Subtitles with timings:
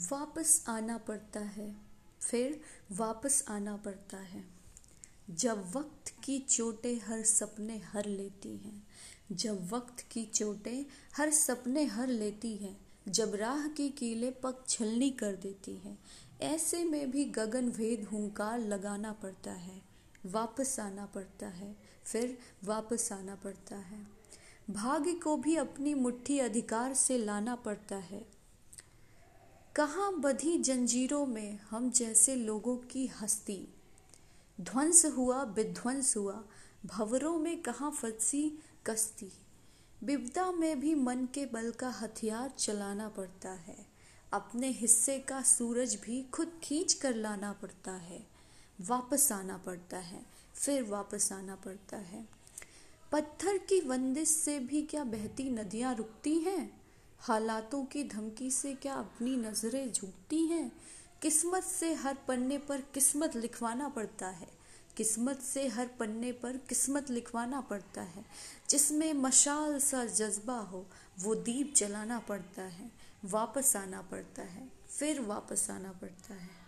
[0.00, 1.76] वापस आना पड़ता है,
[2.20, 2.60] फिर
[2.92, 4.44] वापस आना पड़ता है।
[5.30, 8.86] जब वक्त की चोटें हर सपने हर लेती हैं,
[9.32, 10.86] जब वक्त की चोटें
[11.16, 15.98] हर सपने हर लेती हैं, जब राह की कीले पग छलनी कर देती हैं,
[16.40, 19.82] ऐसे में भी गगन भेद हुंकार लगाना पड़ता है,
[20.26, 24.06] वापस आना पड़ता है, फिर वापस आना पड़ता है।
[24.70, 28.35] भाग्य को भी अपनी मुट्ठी अधिकार से लाना पड़ता है।
[29.76, 33.68] कहाँ बधी जंजीरों में हम जैसे लोगों की हस्ती?
[34.60, 36.44] ध्वंस हुआ, विध्वंस हुआ,
[36.86, 39.32] भवरों में कहाँ फंसी कश्ती?
[40.04, 43.86] विपदा में भी मन के बल का हथियार चलाना पड़ता है।
[44.32, 48.26] अपने हिस्से का सूरज भी खुद खींच कर लाना पड़ता है।
[48.80, 52.28] वापस आना पड़ता है, फिर वापस आना पड़ता है।
[53.12, 56.85] पत्थर की बंदिश से भी क्या बहती नदियाँ रुकती हैं?
[57.28, 60.72] हालातों की धमकी से क्या अपनी नज़रें झुकती हैं?
[61.22, 64.48] किस्मत से हर पन्ने पर किस्मत लिखवाना पड़ता है।
[64.96, 68.24] किस्मत से हर पन्ने पर किस्मत लिखवाना पड़ता है।
[68.70, 70.86] जिसमें मशाल सा जज्बा हो,
[71.18, 72.90] वो दीप जलाना पड़ता है।
[73.24, 76.65] वापस आना पड़ता है। फिर वापस आना पड़ता है।